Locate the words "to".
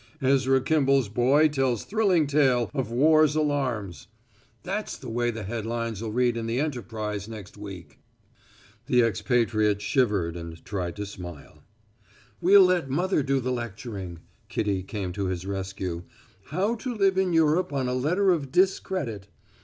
10.95-11.05, 15.13-15.27, 16.77-16.95